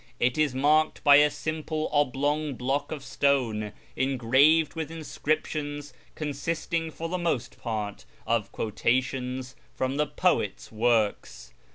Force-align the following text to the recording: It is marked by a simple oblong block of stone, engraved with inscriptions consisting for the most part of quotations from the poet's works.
It 0.19 0.35
is 0.35 0.55
marked 0.55 1.03
by 1.03 1.17
a 1.17 1.29
simple 1.29 1.87
oblong 1.91 2.55
block 2.55 2.91
of 2.91 3.03
stone, 3.03 3.71
engraved 3.95 4.73
with 4.73 4.89
inscriptions 4.89 5.93
consisting 6.15 6.89
for 6.89 7.07
the 7.07 7.19
most 7.19 7.59
part 7.61 8.05
of 8.25 8.51
quotations 8.51 9.55
from 9.75 9.97
the 9.97 10.07
poet's 10.07 10.71
works. 10.71 11.53